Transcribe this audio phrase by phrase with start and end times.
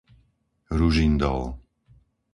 [0.79, 1.39] Ružindol